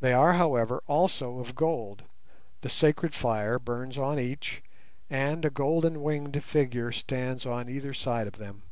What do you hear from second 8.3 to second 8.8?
them.